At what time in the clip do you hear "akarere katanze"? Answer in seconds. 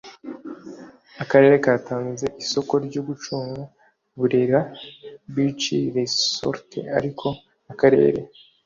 1.23-2.25